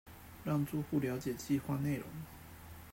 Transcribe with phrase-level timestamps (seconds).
[0.43, 2.07] 讓住戶瞭解計畫內容